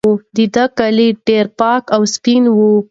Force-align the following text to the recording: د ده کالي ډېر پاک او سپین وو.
د 0.35 0.37
ده 0.53 0.65
کالي 0.77 1.07
ډېر 1.27 1.45
پاک 1.59 1.83
او 1.95 2.01
سپین 2.15 2.43
وو. 2.57 2.73